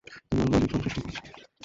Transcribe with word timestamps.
তোমার 0.29 0.47
মালিক 0.51 0.69
সংসার 0.71 0.91
শুরু 0.93 1.03
করছে। 1.05 1.21